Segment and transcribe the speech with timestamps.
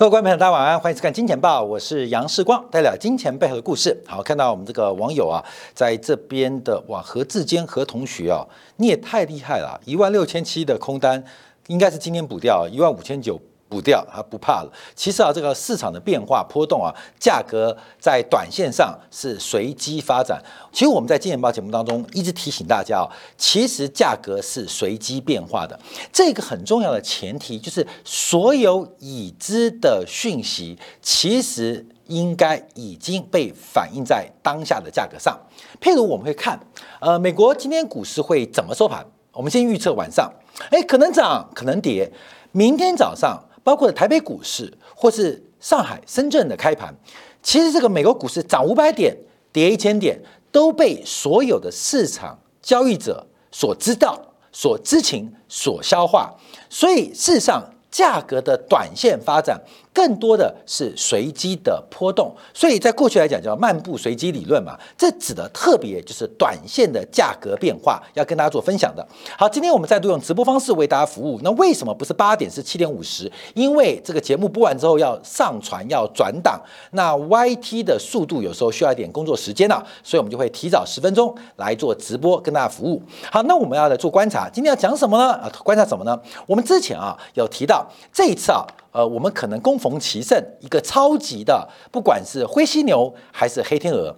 [0.00, 3.94] 各位观众朋友，大家晚安，欢迎收看《金钱报》，我是杨世光，带来金钱背后的故事。
[4.06, 8.40] 好，看到我们这个网友啊，在这边的哇，何志坚何同学啊，
[8.76, 11.22] 你也太厉害了，一万六千七的空单，
[11.66, 13.38] 应该是今天补掉一万五千九。
[13.70, 14.72] 补掉，他不怕了。
[14.96, 20.42] 其实啊，这个市场的变化波动啊，价格在短线上是随机发展。
[20.72, 23.06] 其实我们在金钱报节目当中一直提醒大家哦，
[23.38, 25.78] 其实价格是随机变化的。
[26.12, 35.38] 这个很重要的前提就是，所有已知的讯息其实应该已经被反映在当下的价格上。
[35.80, 36.58] 譬如我们会看，
[37.00, 39.06] 呃，美国今天股市会怎么收盘？
[39.32, 40.28] 我们先预测晚上，
[40.72, 42.10] 哎，可能涨，可能跌。
[42.50, 43.40] 明天早上。
[43.62, 46.94] 包括台北股市或是上海、深圳的开盘，
[47.42, 49.16] 其实这个美国股市涨五百点、
[49.52, 50.18] 跌一千点，
[50.50, 54.20] 都被所有的市场交易者所知道、
[54.52, 56.34] 所知情、所消化，
[56.68, 59.60] 所以事实上价格的短线发展。
[59.92, 69.06] 更多的是随机的波动，所以在过去来讲叫漫步随机理论嘛，这指的特别就是短线的价格变化，要跟大家做分享的。
[69.36, 71.40] 好，今天我们再度用直播方式为大家服务。
[71.42, 73.30] 那为什么不是八点是七点五十？
[73.54, 76.60] 因为这个节目播完之后要上传要转档，
[76.92, 83.02] 那 YT 的速度有时候需要一点工作时间呢，所以我们就会提早十分钟来做直播跟大家服务。
[83.30, 85.32] 好，那我们要来做观察，今天要讲什么呢？
[85.32, 86.18] 啊，观察什么呢？
[86.46, 88.64] 我们之前啊有提到这一次啊。
[88.92, 94.14] 呃，我们可能攻逢其胜，一个超级的，不管是灰犀牛还是黑天鹅。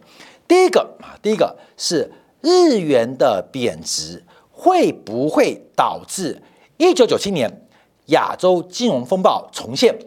[0.49, 2.11] 第一个啊，第一个是
[2.41, 6.43] 日元的贬值会不会导致
[6.79, 7.67] 一九九七年
[8.07, 9.99] 亚洲金融风暴重现？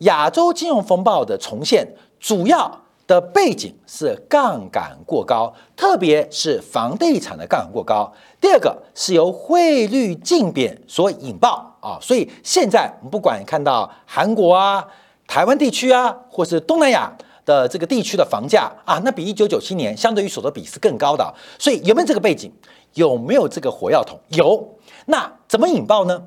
[0.00, 8.12] 亚洲金融风暴的重现主要的背景是杠杆过高，特别是房地产的杠杆过高。
[8.40, 11.72] 第二个是由汇率竞贬所引爆。
[11.80, 14.84] 啊，所以现在我们不管看到韩国啊、
[15.28, 21.32] 台湾地区啊，或是东南亚的这个地区的房价啊，那比一九九七年相对于所得比是更高的。
[21.60, 22.52] 所以有没有这个背景？
[22.94, 24.18] 有没有这个火药桶？
[24.30, 24.76] 有。
[25.04, 26.20] 那怎么引爆呢？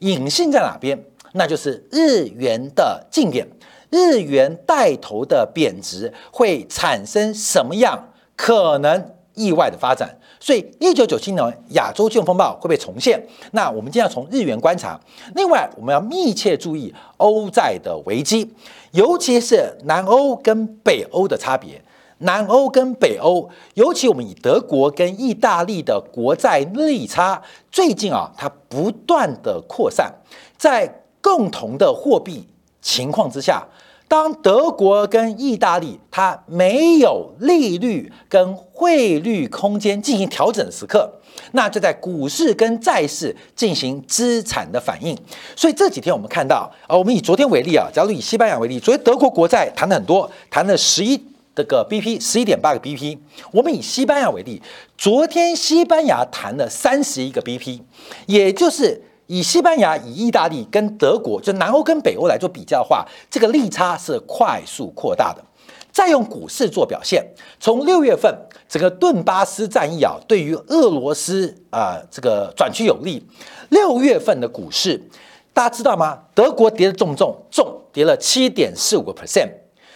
[0.00, 1.02] 隐性在哪边？
[1.32, 3.48] 那就是日元的竞贬，
[3.90, 10.18] 日元带头的贬值会产生什么样可能意外的发展？
[10.38, 13.20] 所以，一九九七年亚洲金融风暴会被重现？
[13.52, 15.00] 那我们今天要从日元观察。
[15.34, 18.54] 另外，我们要密切注意欧债的危机，
[18.92, 21.82] 尤其是南欧跟北欧的差别。
[22.18, 30.10] 南欧跟北欧，尤其我们以德国跟意大利的国债利差，最近啊，它不断的扩散，
[30.56, 32.46] 在共同的货币
[32.86, 33.66] 情况之下。
[34.08, 41.10] 当德国跟意大利它没有利率跟汇率空间进行调整时刻，
[41.50, 45.18] 那就在股市跟债市进行资产的反应。
[45.56, 51.20] 所以这几天我们看到，呃，我们以昨天为例啊，假如以西班牙为例，昨天德国国债谈了很多，谈了十一
[51.52, 53.18] 这个 BP，十一点八个 BP。
[53.50, 54.62] 我们以西班牙为例，
[54.96, 57.80] 昨天西班牙谈了三十一个 BP，
[58.26, 59.02] 也就是。
[59.26, 65.44] 以西班牙、以意大利跟德国，就南欧跟北欧来做比较的话，这个利差是快速扩大的。
[65.92, 67.26] 再用股市做表现，
[67.58, 68.32] 从六月份
[68.68, 73.26] 整个顿巴斯战役啊，对于俄罗斯啊这个转趋有利。
[73.70, 75.08] 六月份的股市，
[75.54, 76.24] 大家知道吗？
[76.34, 79.48] 德国跌的重重重，跌了七点四五个 percent。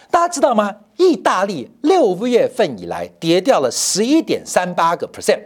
[0.09, 0.75] 大家知道吗？
[0.97, 5.39] 意大利六月份以来跌掉了十一点三八个 percent。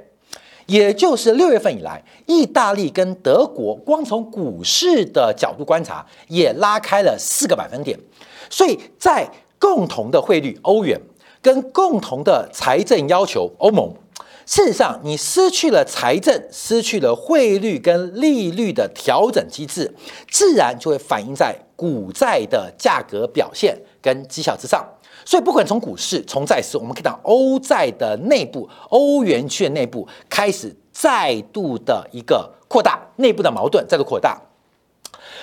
[0.67, 7.99] 也就是六月份以来，意大利跟德国光从股市的角度观察，也拉开了四个百分点。
[8.49, 9.29] 所以在
[9.59, 10.99] 共同的汇率欧元
[11.41, 13.93] 跟共同的财政要求欧盟，
[14.45, 19.93] 事实上你失去了财政，失去了汇率跟利率的调整机制，
[20.29, 24.87] 自然就会反映在股债的价格表现跟绩效之上。
[25.25, 34.39] 所以，不管从股市、从债市，我们看到欧债的内部、欧元区的内部开始再度的一个扩大，内部的矛盾再度扩大。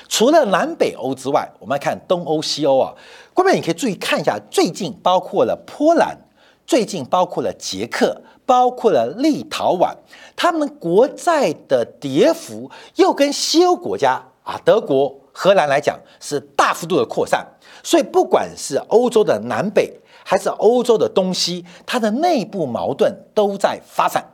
[0.08, 2.94] 除了南北欧之外，我们来看东欧、西欧啊。
[3.34, 6.17] 各位，你可以注意看一下，最近包括了波兰，
[6.64, 9.93] 最近包括了捷克，包括了立陶宛，
[10.37, 17.44] 他们国债的跌幅又跟西欧国家啊，德国、荷兰来讲是大幅度的扩散。
[17.82, 19.93] 所以，不管是欧洲的南北，
[20.25, 24.25] 还是欧洲的东西，它的内部矛盾都在发展，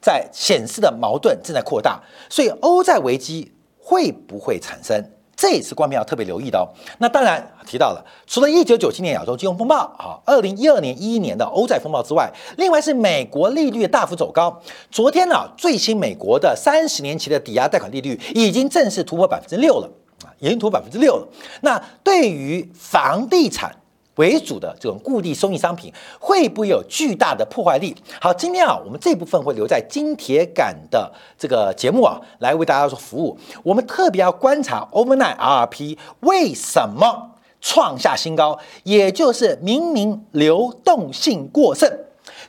[0.00, 2.00] 在显示的矛盾正在扩大。
[2.30, 5.10] 所以，欧债危机会不会产生？
[5.36, 6.62] 这也是官民要特别留意的哦。
[6.98, 14.62] 那当然提到了，除了一九九七年亚洲金融风暴啊，二零一二年一一年的欧债风暴之外，另外是美国利率大幅走高。
[14.92, 19.90] 昨天呢，最新美国的三十年期的抵押贷款利率已经正式突破百分之六了。
[20.44, 21.28] 已经突百分之六了。
[21.62, 23.74] 那对于房地产
[24.16, 27.96] 为主的这种固定收益商品，会不会有巨大的破坏力？
[28.20, 33.36] 好，今天啊，我们这部分会留在金铁杆的这个节目啊，来为大家做服务。
[33.62, 37.30] 我们特别要观察 overnight RP 为什么
[37.60, 41.90] 创下新高，也就是明明流动性过剩，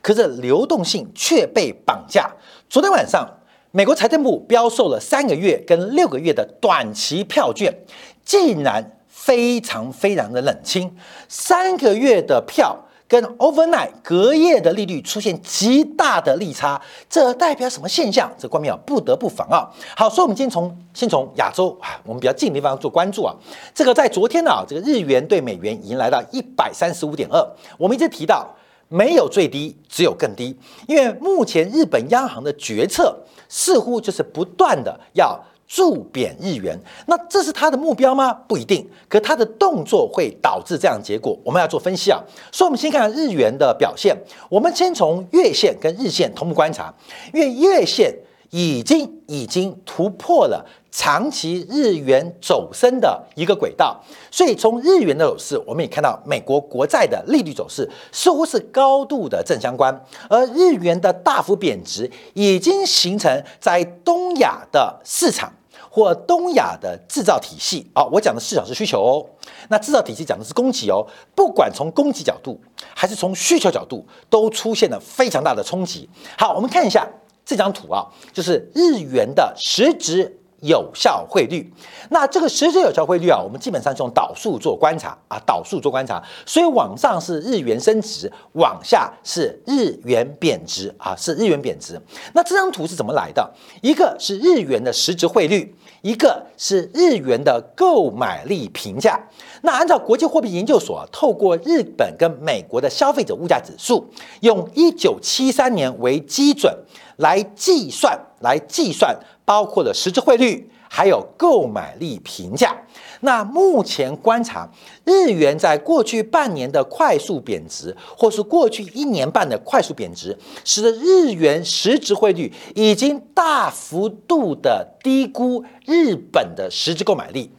[0.01, 2.29] 可是流动性却被绑架。
[2.69, 3.27] 昨天晚上，
[3.75, 7.77] 美国财政部标售了三个月跟六个月的短期票券，
[8.23, 8.91] 竟然。
[9.07, 10.95] 非常非常的冷清，
[11.27, 12.77] 三个月的票
[13.07, 16.79] 跟 overnight 隔夜的利率出现极大的利差，
[17.09, 18.31] 这代表什么现象？
[18.37, 19.65] 这官民啊不得不防啊。
[19.97, 23.33] 好，所以我们今天从先从亚洲啊，我们比较近的地方做关注啊。
[23.73, 27.43] 这个在昨天呢，这个日元对美元已经来到一百三十五点二。
[27.79, 28.47] 我们一直提到，
[28.87, 33.17] 没有最低，只有更低，因为目前日本央行的决策
[33.47, 35.39] 似乎就是不断的要。
[35.67, 38.31] 铸贬日元，那这是他的目标吗？
[38.31, 41.35] 不一定，可他的动作会导致这样结果。
[41.43, 42.21] 我们要做分析啊，
[42.51, 44.15] 所以我们先看看日元的表现。
[44.47, 46.93] 我们先从月线跟日线同步观察，
[47.33, 48.15] 因为月线
[48.51, 50.63] 已经已经突破了
[50.97, 54.01] 长期日元走升的一个轨道，
[54.31, 59.93] 所以从日元的走势，我们也看到美国国债的利率走势似乎是高度的正相关，
[60.29, 65.51] 而日元的大幅贬值已经形成在东亚的市场。
[65.89, 69.23] 或东亚的制造体系啊，我讲的市场是需求哦，
[69.69, 71.05] 那制造体系讲的是供给哦。
[71.33, 72.59] 不管从供给角度
[72.93, 76.09] 还是从需求角度，都出现了非常大的冲击。
[76.37, 77.07] 好，我们看一下
[77.45, 80.37] 这张图啊，就是日元的实质。
[80.61, 81.71] 有效汇率，
[82.09, 92.01] 那这个实质有效汇率啊，我们基本上是用导数做观察啊，导数做观察，所以往上是日元升值，往下是日元贬值啊，是日元贬值。
[92.33, 93.53] 那这张图是怎么来的？
[93.81, 99.19] 一个是日元的实质汇率，一个是日元的购买力评价。
[99.61, 104.07] 那按照国际货币研究所透过日本跟美国的消费者物价指数，
[104.41, 106.75] 用一九七三年为基准
[107.17, 109.17] 来计算，来计算。
[109.47, 112.75] 包括了实质汇率，还有购买力评价。
[113.19, 114.67] 那目前观察，
[115.03, 127.51] 日元在过去半年的快速贬值，或是过去一年半的快速贬值，使得日元实质汇率已经大幅度的低估日本的实质购买力。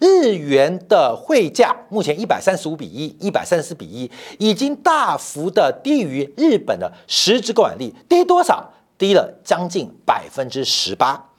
[0.00, 4.10] 日元的汇价目前一百三十五比一，一百三十四比一，
[4.40, 8.72] 已经大幅的低于日本的实质购买力，低多少？
[8.98, 11.30] 低了将近百分之十八，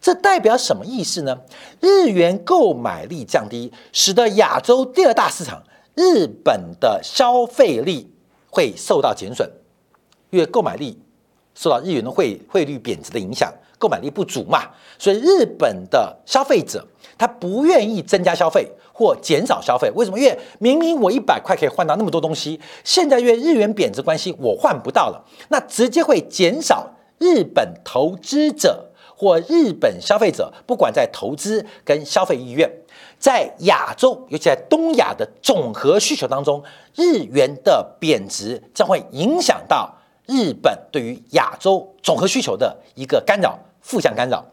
[0.00, 1.38] 这代表什么意思呢？
[1.80, 5.62] 日元购买力降低，使得亚洲第二大市场
[5.94, 8.12] 日本的消费力
[8.50, 9.48] 会受到减损，
[10.30, 11.00] 因为购买力
[11.54, 16.84] 受到日元的汇汇率贬值的影响，购买力不足嘛，所以日本的消费者
[17.16, 19.88] 他不愿意增加消费或减少消费。
[19.94, 20.18] 为什么？
[20.18, 26.90] 因为明明我一百块可以换到那么多东西，现在因为日元贬值关系，我换不到了，那直接会减少。
[27.22, 32.68] 日本投资者或日本消费者，不管在投资跟消费意愿，
[33.16, 36.60] 在亚洲，尤其在东亚的总和需求当中，
[36.96, 39.94] 日元的贬值将会影响到
[40.26, 44.44] 日本对于亚洲总和需求的一个干扰，负向干扰。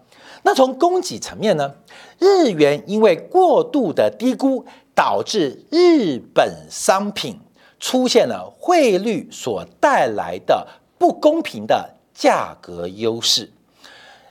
[0.44, 1.74] 那从供给层面呢，
[2.20, 7.40] 日元因为过度的低估，导致日本商品
[7.80, 10.68] 出现了汇率所带来的
[11.00, 11.96] 不公平的。
[12.20, 13.50] 价格优势，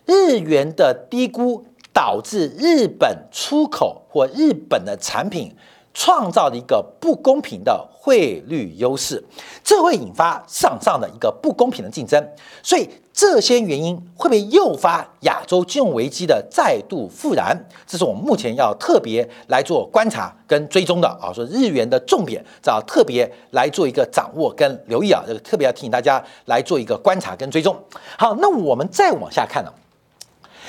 [0.05, 5.57] 日元的低估导致日本出口或日本的产品
[5.99, 9.25] 创造了一个不公平的汇率优势，
[9.65, 12.25] 这会引发上上的一个不公平的竞争，
[12.63, 12.89] 所以。
[13.21, 17.53] 这些原因会不会诱发亚洲金融危机的再度复燃？
[17.85, 21.33] 这是我们目前要特别来做观察跟追踪的啊。
[21.35, 25.25] 说日元的重点，要特别来做一个掌握跟留意啊。
[25.27, 27.77] 这个特别要提醒大家来做一个观察跟追踪。
[28.17, 29.73] 好，那我们再往下看呢？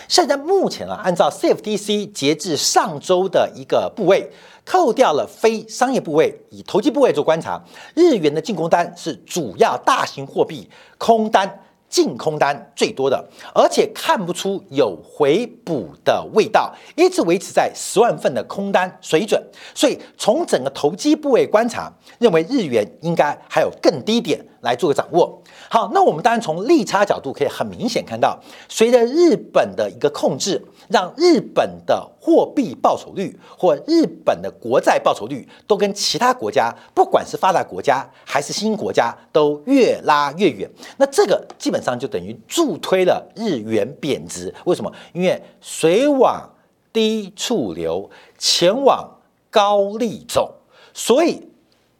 [0.09, 4.27] 现在目前啊，按照 CFTC 截至上周的一个部位，
[4.65, 7.63] 扣掉了非商业部位，以投机部位做观察，
[7.93, 11.63] 日元的进攻单是主要大型货币空单。
[11.87, 19.43] 净空单最多的，而且看不出有回补的味道，一直维持在十万份的空单水准。
[19.73, 25.41] 所以从整个投机部位观察，认为日元应该还有更低点来做个掌握。
[25.69, 40.69] 好，那我们当然从利差角度可以很明显看到，随着日本的一个控制，让日本的货币报酬率或日本的国债报酬率都跟其他国家，不管是发达国家还是新兴国家，都越拉越远。
[40.97, 44.53] 那这个基本上就等于助推了日元贬值。
[44.65, 44.91] 为什么？
[45.13, 46.49] 因为水往
[46.91, 49.17] 低处流，前往
[49.49, 50.55] 高利走。
[50.93, 51.47] 所以，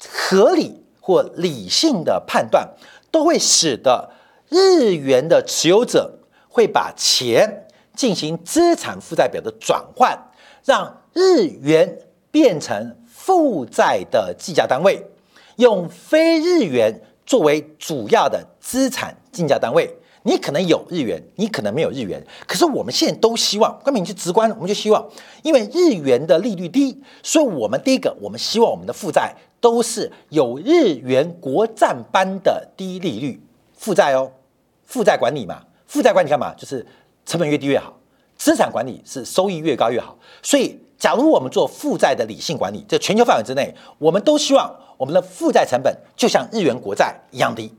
[0.04, 2.70] 合理或理性的判断
[3.10, 4.12] 都会使得
[4.48, 10.16] 日元的持有者会把钱进行资产负债表的转换，
[10.63, 11.98] 让日元
[12.30, 15.04] 变成负债的计价单位，
[15.56, 19.92] 用非日元作为主要的资产计价单位。
[20.29, 25.03] 你可能有日元，你可能没有日元，可是我们现在都希望，关明就直观，我们就希望，
[25.41, 33.41] 因为日元的利率低，所以我们第一个，我们希望我们的负债都是有日元国债般的低利率
[33.75, 34.31] 负债哦，
[34.86, 36.53] 负债管理嘛，负债管理干嘛？
[36.53, 36.86] 就是
[37.25, 37.91] 成本越低越好，
[38.38, 40.15] 资产管理是收益越高越好。
[40.43, 47.74] 所以，假如我们做负债的理性管理，在全球范围之内，我们都希望我们的负债成本就像日元国债一样低。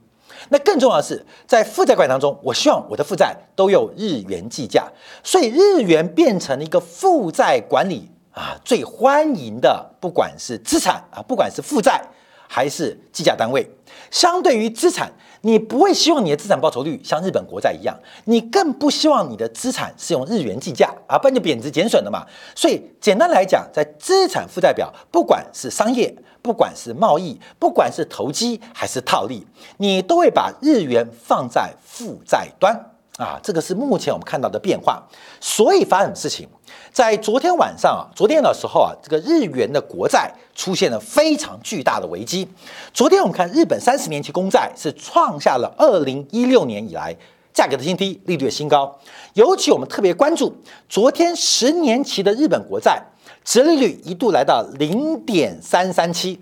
[0.49, 4.89] 那更重要的是，在负债管理当中，我希望我的负债都有日元计价，
[5.23, 12.03] 所以日元变成了一个负债管理啊最欢迎的，不管是资产啊，不管是负债
[12.49, 13.69] 还是计价单位。
[14.11, 22.27] 相对于资产，你不会希望你的资产报酬率像日本国债一样，你更不希望你的资产是用日元计价啊，不然就贬值减损了嘛。
[22.55, 26.15] 所以简单来讲，在资产负债表，不管是商业。
[26.43, 32.75] 不管是贸易，不管是投机还是套利，你都会把日元放在负债端
[33.21, 35.03] 啊，这个是目前我们看到的变化。
[35.41, 36.49] 所以发生什么事情？
[36.91, 42.49] 在昨天晚上啊，昨天的时候啊，这个日元的国债出现了非常巨大的危机。
[42.95, 47.15] 昨天我们看日本三十年期公债是创下了二零一六年以来
[47.53, 48.99] 价格的新低，利率的新高。
[49.35, 50.57] 尤其我们特别关注
[50.89, 53.03] 昨天十年期的日本国债。
[53.43, 56.39] 殖利率一度来到零点三三七，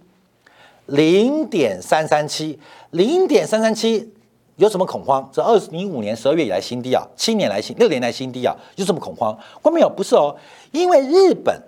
[0.87, 2.59] 零点三三七，
[2.91, 4.13] 零点三三七，
[4.59, 5.27] 有什么恐慌？
[5.33, 9.37] 这二零一五年十二月以来新低啊，七年来新，六年来新低啊，有什么恐慌？
[9.63, 9.89] 关没有？
[9.89, 10.37] 不是哦，
[10.73, 11.59] 因为日本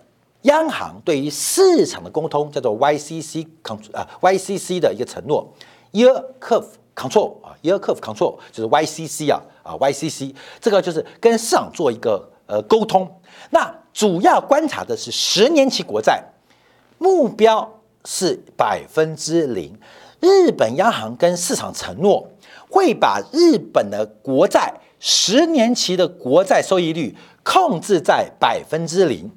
[0.43, 5.49] 央行对于市场的沟通叫做 YCC control 啊，YCC 的一个承诺
[5.93, 13.09] ，Year Curve Control 啊，Year Curve Control 就是 YCC 啊啊 YCC，这个就是跟市场做一个呃沟通，
[13.51, 13.75] 那。
[13.93, 16.23] 主要观察的是十年期国债，
[16.99, 17.69] 目标
[18.05, 19.77] 是百分之零。
[20.21, 22.25] 日本央行跟市场承诺
[22.71, 29.31] 会把日本的国债十年期的国债收益率控制在百分之零。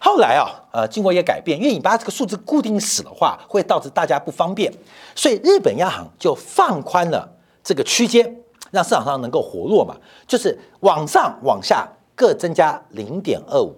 [0.00, 4.72] 后来啊，呃，经过一些改变，因为你把这个数字固定死的话，会导致大家不方便，
[5.14, 7.28] 所以日本央行就放宽了
[7.64, 8.40] 这个区间，
[8.70, 13.74] 让市场上能够活络嘛，就是往上往下各增加零点二五。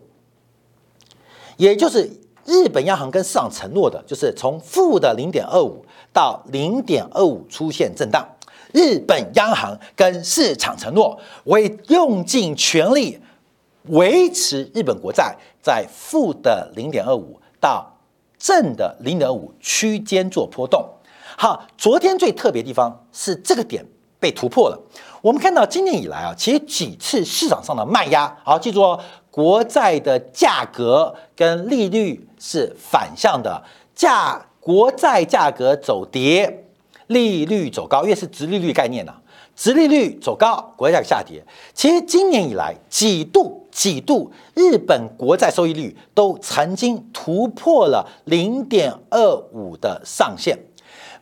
[1.57, 2.11] 也就是
[2.45, 8.29] 日本央行跟市场承诺的，就是从负的零点二五到零点二五出现震荡。
[8.73, 13.19] 日本央行跟市场承诺，会用尽全力
[13.85, 17.99] 维持日本国债在负的零点二五到
[18.39, 20.85] 正的零点二五区间做波动。
[21.37, 23.85] 好，昨天最特别地方是这个点
[24.19, 24.79] 被突破了。
[25.23, 29.00] 我们看到今年以来啊，其实几次市场上的卖压，好，记住哦。
[29.31, 33.62] 国债的价格跟利率是反向的，
[33.95, 36.65] 价国债价格走跌，
[37.11, 39.12] 利率走高，越是直利率概念呢，
[39.55, 41.43] 直利率走高，国债下跌。
[41.75, 50.59] 其实今年以来几度几度，日本国债收益率都曾经突破了零点二五的上限，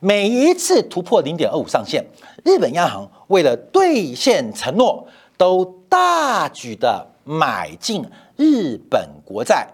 [0.00, 2.04] 每一次突破零点二五上限，
[2.44, 7.08] 日本央行为了兑现承诺，都大举的。
[7.30, 8.02] 买进
[8.36, 9.68] 日本国债，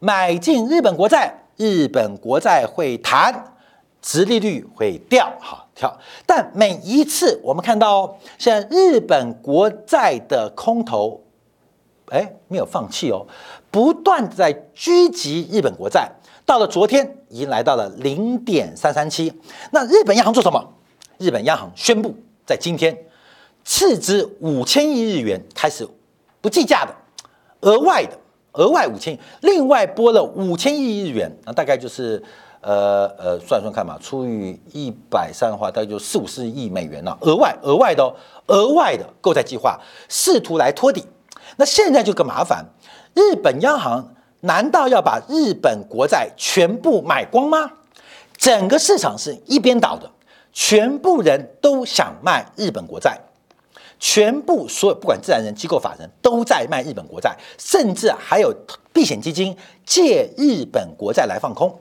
[0.00, 3.54] 买进日本国债，日本国债会弹，
[4.06, 5.98] 殖利率会掉，好跳。
[6.24, 11.24] 但每一次我们看到，现在日本国债的空头，
[12.10, 13.26] 哎，没有放弃哦，
[13.68, 16.08] 不断在狙击日本国债。
[16.44, 19.32] 到了昨天，已经来到了零点三三七。
[19.72, 20.64] 那日本央行做什么？
[21.18, 22.14] 日本央行宣布，
[22.46, 22.96] 在今天
[23.64, 25.84] 斥资五千亿日元开始。
[26.40, 26.94] 不计价的，
[27.62, 28.16] 额外的，
[28.52, 32.22] 额外五千亿，另外拨了五千亿日元，那大概就是
[32.66, 37.16] 呃呃，算算看嘛，除以一百三的话，大概就四五十亿美元了。
[37.20, 38.12] 额外额外的，
[38.46, 41.06] 额外的购债计划，试图来托底。
[41.58, 42.66] 那现在就更麻烦，
[43.14, 47.70] 日本央行难道要把日本国债全部买光吗？
[48.36, 50.10] 整个市场是一边倒的，
[50.52, 53.16] 全部人都想卖日本国债。
[54.00, 58.52] 全部所有不管自然人、机构、法人都在卖日本国债，甚至还有
[58.92, 61.72] 避险基金借日本国债来放空。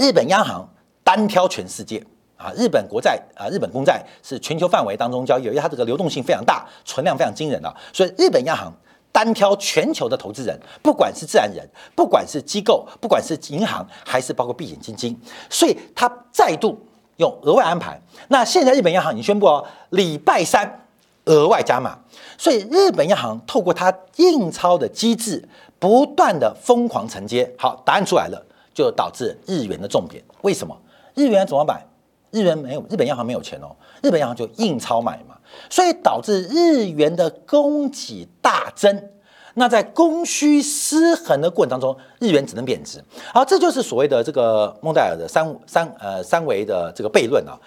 [0.00, 0.66] 日本央行
[1.04, 2.02] 单挑全世界
[2.38, 2.50] 啊！
[2.56, 8.72] 日本国债啊，日本公债是全球范围当中交易，因为它这个流动性非常大，存量非常惊人啊，所以日本央行
[9.12, 15.14] 单挑全球的投资人，不管是自然人，不管是机构，不管是银行，还是包括避险基金，
[15.50, 16.78] 所以他再度
[17.18, 18.00] 用额外安排。
[18.28, 20.86] 那现在日本央行已经宣布哦，礼拜三
[21.26, 21.98] 额外加码。
[22.38, 25.46] 所以日本央行透过它印钞的机制，
[25.78, 27.54] 不断的疯狂承接。
[27.58, 28.42] 好，答案出来了，
[28.74, 30.22] 就导致日元的重贬。
[30.42, 30.76] 为什么？
[31.14, 31.84] 日元怎么买？
[32.30, 35.36] 日元没有，日本央行没有钱哦，日本央行就印钞买嘛。
[35.68, 39.10] 所以导致日元的供给大增。
[39.54, 43.02] 那在供需失衡的过程当中，日元只能贬值。
[43.34, 47.58] 好，这就是所谓的这个孟戴尔的三三呃三维的这个悖论啊。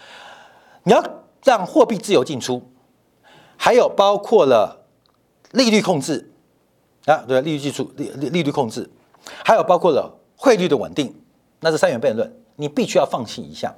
[0.84, 1.04] 你要
[1.44, 2.62] 让货币自由进出。
[3.56, 4.86] 还有包括了
[5.52, 6.32] 利率控制
[7.06, 8.90] 啊，对，利率技术、利利利率控制，
[9.46, 10.12] 还有包括了
[10.44, 11.16] 汇率的稳定，
[11.62, 13.74] 那是三元悖论，你必须要放弃一项。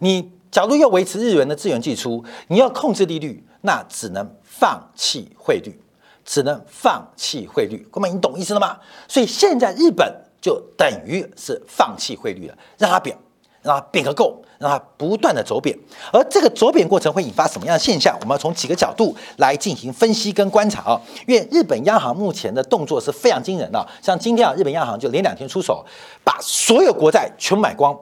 [0.00, 5.80] 你假如要维持日元的资源进出，你要控制利率，那只能放弃汇率，
[6.24, 7.86] 只能放弃汇率。
[7.88, 8.78] 哥们，你懂意思了吗？
[9.06, 13.16] 所以现在日本就等于是放弃汇率了，让它贬。
[13.60, 15.76] 让它贬个够，让它不断的走贬，
[16.12, 18.16] 而这个走贬过程会引发什么样的现象？
[18.20, 21.00] 我们要从几个角度来进行分析跟观察啊。
[21.28, 25.84] 因为日本央行目前的动作是非常惊人的，像今天啊，日本央行就连两天出手，
[26.24, 27.96] 把所有国债全部买光，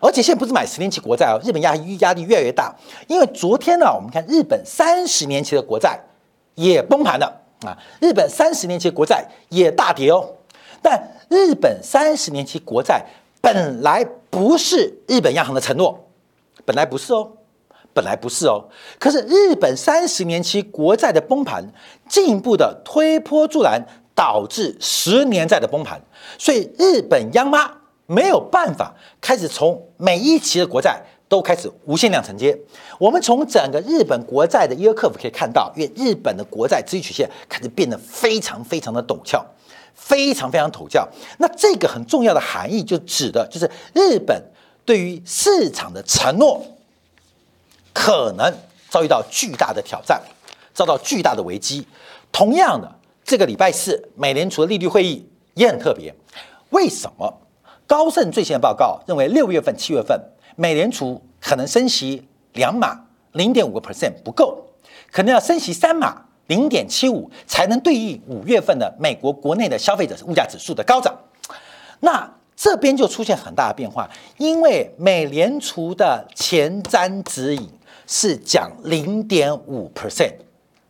[0.00, 2.74] 而且现在不是买十年期国债哦，日本压压力越来越大，
[3.06, 6.00] 因为昨天呢，我们看日本三十年期的国债
[6.56, 10.28] 也崩盘了啊，日本三十年期国债也大跌哦，
[10.82, 13.06] 但日本三十年期国债。
[13.40, 16.08] 本来不是日本央行的承诺，
[16.64, 17.32] 本来不是哦，
[17.92, 18.68] 本来不是哦。
[18.98, 21.64] 可是日本三十年期国债的崩盘，
[22.08, 23.82] 进一步的推波助澜，
[24.14, 26.00] 导致十年债的崩盘。
[26.38, 27.70] 所以日本央妈
[28.06, 32.56] 没有办法开始从每一期的国债都开始无限量承接。
[32.98, 39.44] 我们从整个日本国债的一个 curve 可以看到，因为日本的国债资金曲线开始变得非常非常的陡峭。
[40.10, 44.42] 非常非常讨教，那这个很重要的含义就指的就是日本
[44.84, 46.60] 对于市场的承诺
[47.94, 48.52] 可能
[48.88, 50.20] 遭遇到巨大的挑战，
[50.74, 51.86] 遭到巨大的危机。
[52.32, 52.92] 同样的，
[53.24, 56.12] 这个礼拜四美联储的利率会议也很特别。
[56.70, 57.32] 为什么？
[57.86, 60.20] 高盛最新的报告认为，六月份、七月份
[60.56, 64.66] 美联储可能升息两码，零点五个 percent 不够，
[65.12, 66.26] 可能要升息三码。
[66.50, 71.16] 零点七五才能对应五月份的美国国内的消费者物价指数的高涨，
[72.00, 77.70] 那这边就出现很大的变化，因为美联储的前瞻指引
[78.04, 80.34] 是讲零点五 percent，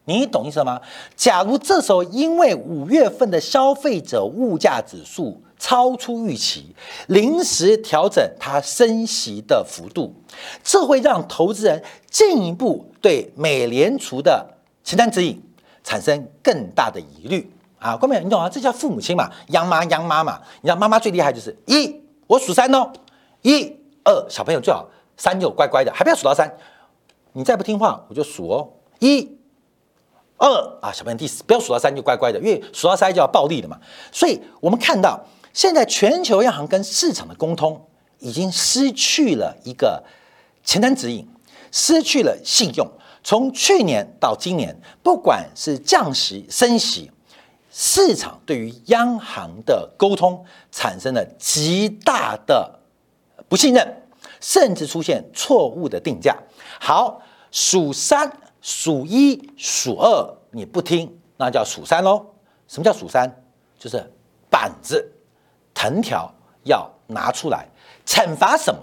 [0.06, 0.80] 你懂意思吗？
[1.14, 6.74] 假如这时候因为五月份的消费者物价指数超出预期，
[7.08, 10.14] 临时调整它升息的幅度，
[10.64, 15.38] 这会让投资人进一步对美联储的前瞻指引。
[15.82, 17.96] 产生更大的疑虑啊！
[17.96, 18.48] 各位，你懂啊？
[18.48, 20.40] 这叫父母亲嘛，央妈央妈嘛。
[20.60, 22.92] 你知道妈妈最厉害就是一，我数三哦，
[23.42, 26.54] 一二，小朋友最好三就乖乖的，还不要数到三。
[27.32, 29.38] 你再不听话，我就数哦，一
[30.36, 30.48] 二
[30.82, 33.78] 啊，小朋友第四不要数到三就乖乖的，因为数到三就要暴力的嘛。
[34.12, 35.18] 所以我们看到
[35.52, 37.86] 现在全球央行跟市场的沟通
[38.18, 40.04] 已经失去了一个
[40.62, 41.26] 前瞻指引，
[41.72, 42.86] 失去了信用。
[43.22, 47.10] 从去年到今年，不管是降息、升息，
[47.70, 52.80] 市场对于央行的沟通产生了极大的
[53.48, 54.02] 不信任，
[54.40, 56.36] 甚至出现错误的定价。
[56.80, 58.30] 好，数三、
[58.62, 62.24] 数一、数二，你不听，那叫数三喽。
[62.66, 63.30] 什么叫数三？
[63.78, 64.02] 就是
[64.48, 65.10] 板子、
[65.74, 66.32] 藤条
[66.64, 67.66] 要拿出来，
[68.06, 68.80] 惩罚什么？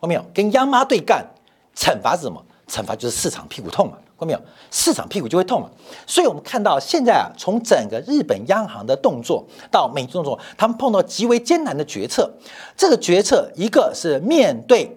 [0.00, 0.26] 后面有？
[0.34, 1.26] 跟央妈对干，
[1.74, 2.44] 惩罚是什么？
[2.68, 4.40] 惩罚就是市场屁股痛嘛，看到没有？
[4.70, 5.68] 市场屁股就会痛嘛。
[6.06, 12.30] 所以我们看到现在啊，从整个日本央行的动作到美动作，他们碰到极为艰难的决策。
[12.76, 14.96] 这个决策，一个是面对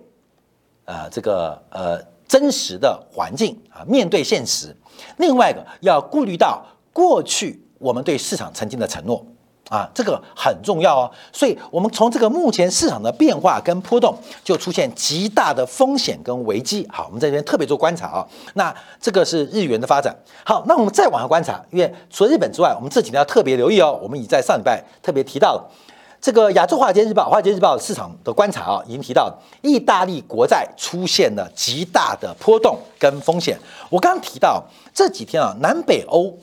[0.85, 4.69] 呃这个呃真实的环境啊，面对现实；
[5.17, 9.25] 另外一个要顾虑到过去我们对市场曾经的承诺。
[9.69, 16.87] 啊，这个很重要哦，所以我们从这个目前市场的变化跟波动，就出现极大的风险跟危机。
[16.89, 18.25] 好，我们在这边特别做观察啊。
[18.53, 20.15] 那这个是日元的发展。
[20.45, 23.99] 好，那我们再往下观察，因为除了日本之外，我们这几天要特别留意哦。
[24.01, 25.69] 我们已在上礼拜特别提到了
[26.21, 29.29] 这个亚洲华尔街日报、华尔街日报市场的观察啊，已经提到
[29.61, 33.57] 意大利国债出现了极大的波动跟风险。
[33.89, 36.33] 我刚刚提到这几天啊，南北欧。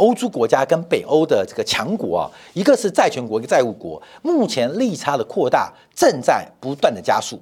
[0.00, 7.38] 欧洲国家跟北欧的这个强国啊，一个是债权国，一个债务国，目前利差的扩大正在不断的加速。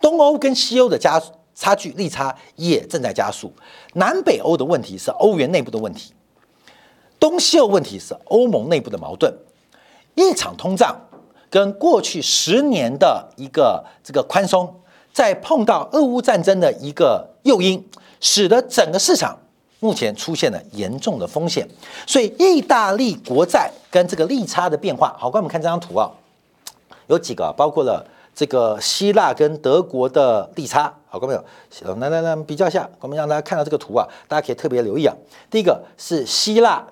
[0.00, 1.20] 东欧跟西欧的加
[1.54, 3.52] 差距利差也正在加速。
[3.94, 6.14] 南北欧的问题是欧元内部的问题。
[7.18, 9.34] 东西欧问题是欧盟内部的矛盾，
[10.14, 10.96] 一场通胀
[11.50, 14.80] 跟过去十年的一个这个宽松，
[15.12, 17.84] 再碰到俄乌战争的一个诱因，
[18.20, 19.38] 使得整个市场
[19.80, 21.66] 目前出现了严重的风险。
[22.06, 26.10] 所以，意大利国债跟这个利差的变化，好，我们看这张图啊，
[27.08, 30.94] 有几个，包括了这个希腊跟德国的利差。
[31.08, 31.44] 好，各位朋
[31.88, 35.12] 友，来来来，比较一下，我们让大家看到这个图啊，大家可以特别留意啊。
[35.50, 36.86] 第一个是希腊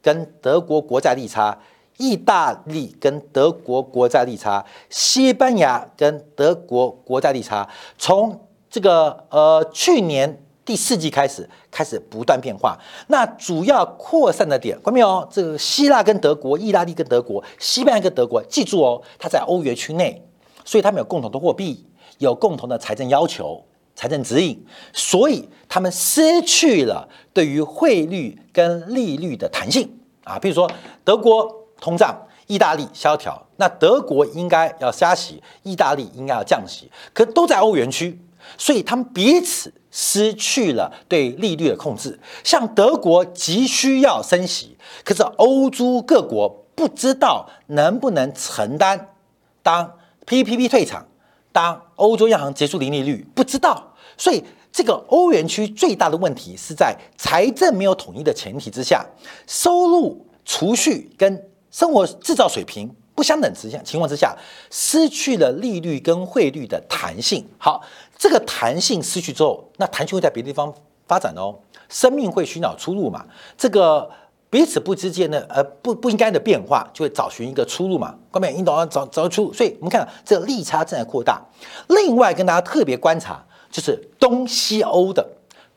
[0.00, 1.58] 跟德国国债利差，
[1.96, 12.78] 意大利跟德国国债利差，西班牙跟德国国债利差，从这个呃去年第四季开始开始不断变化。
[13.08, 15.28] 那主要扩散的点，看到没有？
[15.30, 20.22] 这个希腊跟德国，意大利跟德国，西班牙跟德国，记住哦，它在欧元区内，
[20.64, 21.86] 所以他们有共同的货币。
[22.18, 23.60] 有共同的财政要求、
[23.96, 30.38] 财政指引，所以他们失去了对于汇率跟利率的弹性啊。
[30.38, 30.70] 比如说，
[31.02, 38.16] 德国通胀，意大利萧条，那德国应该要加息，意大利应该要降息，可都在欧元区，
[38.56, 42.18] 所以他们彼此失去了对利率的控制。
[42.42, 49.14] 像德国急需要升息，可是欧洲各国不知道能不能承担，
[49.62, 51.06] 当 PPP 退场。
[51.52, 59.06] 当欧洲央行结束零利率，不知道，所以这个欧元区最大的问题是在财政没有统一的前提之下，
[59.46, 64.36] 收入、储蓄跟生活制造水平不相等之下情况之下，
[64.68, 67.46] 失去了利率跟汇率的弹性。
[67.56, 67.80] 好，
[68.16, 70.72] 这个弹性失去之后，那弹性会在别的地方
[71.06, 71.54] 发展哦，
[71.88, 73.24] 生命会寻找出路嘛？
[73.56, 74.10] 这个。
[74.50, 78.14] 彼此不之间的呃不不应该的变化，就会找寻一个出路嘛。
[78.30, 81.42] 关键引导要找找出，所以我们看这个利差正在扩大。
[81.88, 85.28] 另外跟大家特别观察，就是东西欧的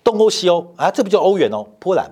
[0.03, 2.07] 东欧西欧啊，这不叫欧元哦，波兰。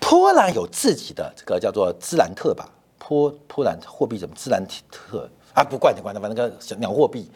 [0.00, 5.62] 波兰有自己的这个叫做兹兰特吧，波波兰货币怎么兹兰特啊？
[5.62, 7.30] 不管你管它，反正个鸟货币。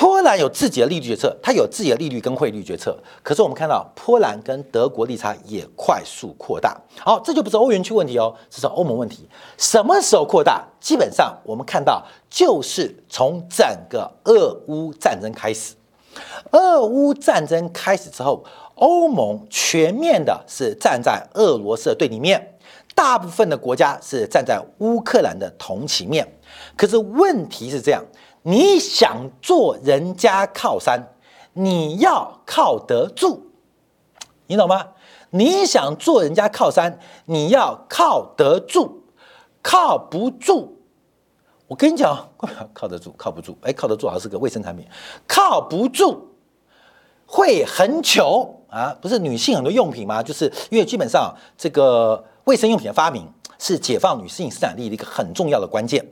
[0.00, 2.98] 波兰有自己的利率决策，它有自己的利率跟汇率决策。
[3.22, 6.74] 可是我们看到波兰跟德国利差也快速扩大。
[6.98, 9.28] 好，这就不是欧元区问题哦，这是欧盟问题。
[9.58, 10.66] 什么时候扩大？
[10.80, 15.74] 基本上我们看到就是从整个俄乌战争开始。
[16.52, 18.42] 俄乌战争开始之后，
[18.76, 22.54] 欧盟全面的是站在俄罗斯的对立面，
[22.94, 26.26] 大部分的国家是站在乌克兰的同情面。
[26.74, 28.02] 可是问题是这样。
[28.42, 31.14] 你想做人家靠山，
[31.52, 33.42] 你要靠得住，
[34.46, 34.88] 你懂吗？
[35.30, 39.02] 你想做人家靠山，你要靠得住，
[39.62, 40.70] 靠不住，
[41.68, 42.30] 我跟你讲，
[42.72, 44.86] 靠得住，靠不住，哎，靠得住好像是个卫生产品，
[45.28, 46.30] 靠不住
[47.26, 48.96] 会很穷啊！
[49.00, 50.22] 不是女性很多用品吗？
[50.22, 56.04] 就是因为基本上这个卫生用品的发明是解放女性生产力的一个很重要的关键，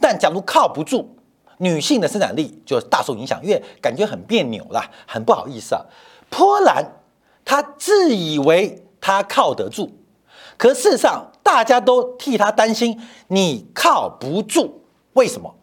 [0.00, 1.16] 但假如靠不住。
[1.62, 5.82] 女性的生产力就大受影响，因为感觉很别扭啦，很不好意思啊。
[6.28, 6.84] 波兰
[7.44, 9.92] 他自以为他靠得住，
[10.56, 14.82] 可事实上大家都替他担心，你靠不住。
[15.12, 15.54] 为什么？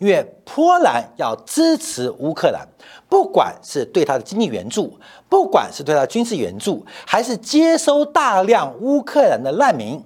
[0.00, 2.66] 因为波兰要支持乌克兰，
[3.08, 10.04] 不管是对他的经济援助，不管是对他军事援助，还是接收大量乌克兰的难民，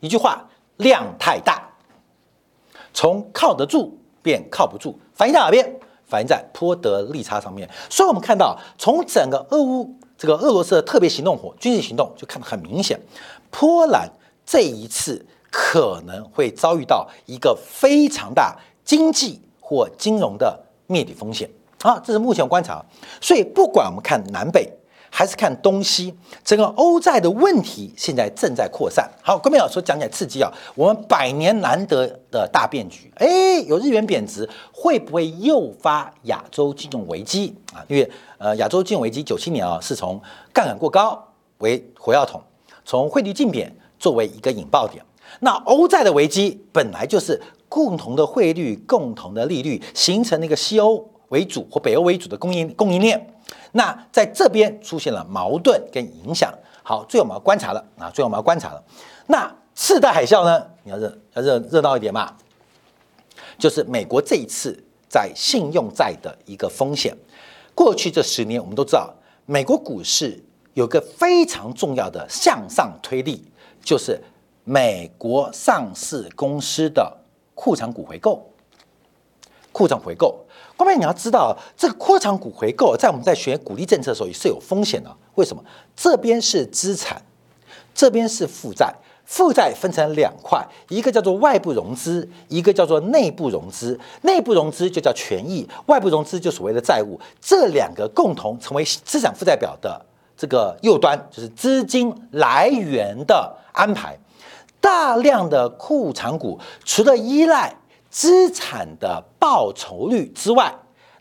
[0.00, 1.70] 一句话，量太大，
[2.92, 3.96] 从靠得住。
[4.22, 5.78] 便靠不住，反映在哪边？
[6.06, 7.68] 反映在波德利差上面。
[7.90, 13.00] 所以，我们看到从整个俄乌这个俄罗斯的特别行动火军事行动，就看得很明显，
[13.50, 14.08] 波兰
[14.44, 21.98] 这一次可能会遭遇到一个非常大经济或金融的灭顶风险啊！
[22.04, 22.84] 这是目前观察。
[23.20, 24.70] 所以，不管我们看南北。
[25.14, 29.06] 还是看东西，整个欧债的问题现在正在扩散。
[29.22, 37.84] 好，各位老师讲起来刺激啊，我们百年难得的大变局，哎，有日元贬值，会不会诱发亚洲金融危机啊？
[37.88, 40.18] 因为呃，亚洲金融危机九七年啊，是从
[40.50, 41.22] 杠杆过高
[41.58, 42.40] 为火药桶，
[42.86, 45.04] 从汇率竞贬作为一个引爆点。
[45.40, 53.34] 那欧债的危机本来就是共同的汇率、共同的利率形成那个西欧为主或北欧为主的供应供应链。
[53.72, 56.52] 那在这边出现了矛盾跟影响。
[56.84, 58.82] 好，最后我们要观察了啊，最后我们要观察了。
[59.26, 60.66] 那次贷海啸呢？
[60.84, 62.36] 你要热要热热闹一点嘛？
[63.58, 64.76] 就是美国这一次
[65.08, 67.16] 在信用债的一个风险。
[67.74, 69.14] 过去这十年，我们都知道，
[69.46, 70.42] 美国股市
[70.74, 73.42] 有个非常重要的向上推力，
[73.82, 74.20] 就是
[74.64, 77.16] 美国上市公司的
[77.54, 78.46] 库存股回购。
[79.70, 80.44] 库存回购。
[80.82, 85.16] 后面你要知道，这个扩张股回购在我们在选鼓励政策的时候也是有风险的。
[85.36, 85.62] 为什么？
[85.94, 87.22] 这边是资产，
[87.94, 88.92] 这边是负债。
[89.24, 93.98] 负债分成两块，一个叫做外部融资，一个叫做内部融资。
[94.22, 97.18] 内部融资就叫权益，外部融资就所谓的债务。
[97.40, 100.04] 这两个共同成为资产负债表的
[100.36, 104.18] 这个右端，就是资金来源的安排。
[104.80, 107.72] 大量的库藏股，除了依赖
[108.12, 110.72] 资产的报酬率之外，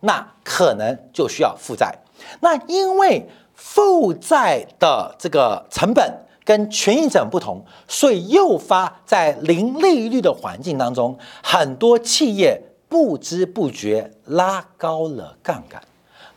[0.01, 1.97] 那可能就需要负债。
[2.41, 6.27] 那因为负债的这个成本。
[6.43, 15.81] 跟权益者不同，所以诱发在零利率的环境当中，很多企业不知不觉拉高了杠杆，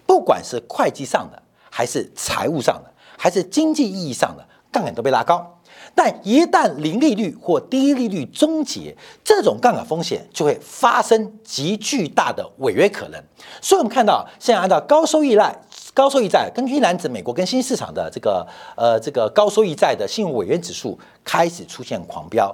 [0.07, 5.54] 不管是会计上的，还是财务上的，还是经济意义上的杠杆都被拉高。
[5.95, 13.23] 但一旦零利率或低利率终结，这种杠杆风险就会发生极巨大的违约可能。
[13.61, 15.55] 所以，我们看到现在按照高收益债。
[15.95, 18.45] 高收益债，根据一篮子美国跟新市场的这个
[18.77, 22.53] 呃这个高收益债的信用违约指数开始出现狂飙，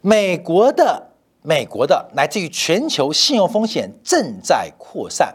[0.00, 1.10] 美国的
[1.42, 5.34] 美国的来自于全球信用风险正在扩散。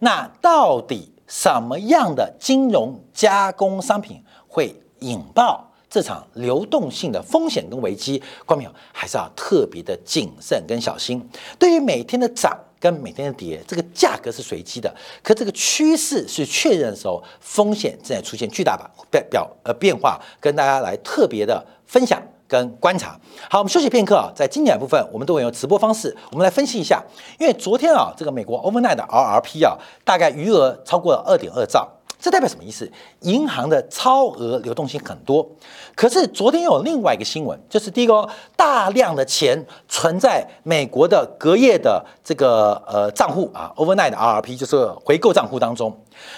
[0.00, 8.20] 那到底什么样的金融加工商品会引爆这场流动性的风险跟危机？
[8.44, 11.24] 观众朋友还是要特别的谨慎跟小心。
[11.56, 12.58] 对于每天的涨。
[12.80, 23.18] 跟每天的跌，这个价格是随机的，可这个趋势是确认的时候，风险正在出现巨大吧表表呃变化，跟大家来特别的分享跟观察。
[23.48, 27.02] 好，我们休息片刻啊，在经典部分，我们都会用直播方式，我们来分析一下，
[27.38, 31.90] 因为昨天啊，这个美国 overnight 的 RRP 啊，大概余额超过了二点二兆。
[32.18, 32.90] 这代表什么意思？
[33.20, 35.46] 银行的超额流动性很多，
[35.94, 45.94] 可是昨天有另外一个新闻，就是第一个大量的钱存在美国的隔夜的这个呃账户啊，overnight RRP 就是回购账户当中。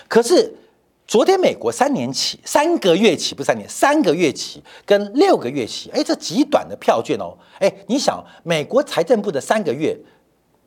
[0.09, 0.53] 可是
[1.07, 9.97] 昨天美国三年期、三个月期不三年，三个月期跟六个月期，哎，这极短的票券哦，哎，你想美国财政部的三个月，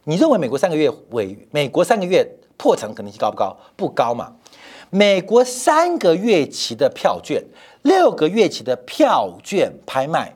[0.06, 3.58] 你认为美国三个月尾美国三个月破产可能性高不高？
[3.76, 4.34] 不高嘛。
[4.91, 7.43] 美国三个月期的票券、
[7.84, 10.36] 六个月期的票券拍卖，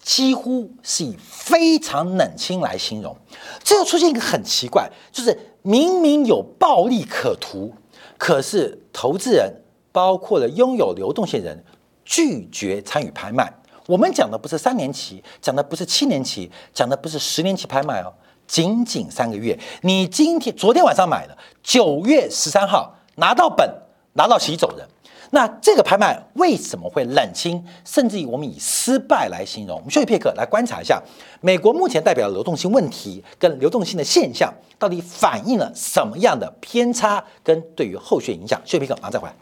[0.00, 3.14] 几乎是以非常冷清来形容。
[3.62, 7.74] 这又出现一个很奇怪，就是明明有暴利可图，
[8.16, 9.52] 可是投资人，
[9.92, 11.62] 包括了拥有流动性人，
[12.02, 13.52] 拒绝参与拍卖。
[13.86, 18.10] 我们讲的不是三年期，讲的不是七年期，讲的不是十年期拍卖哦，
[18.46, 19.58] 仅仅三个月。
[19.82, 22.96] 你今天、昨天晚上买的，九月十三号。
[23.16, 23.70] 拿到本，
[24.14, 24.86] 拿到席走人。
[25.34, 29.76] 那这个拍卖为什么会冷清，甚至于我们以失败来形容？
[29.78, 31.02] 我们休息片刻来观察一下，
[31.40, 38.60] 美国目前代表的流动性问题跟流动性的现象，到底反映了什么样的偏差，跟对于后续影响？
[38.66, 39.34] 休息片刻，马上再回来。